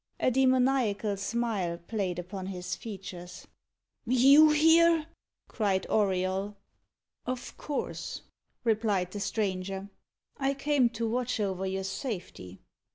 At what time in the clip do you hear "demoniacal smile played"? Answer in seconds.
0.31-2.17